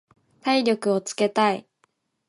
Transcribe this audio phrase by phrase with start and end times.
[0.41, 1.67] 体力をつけたい。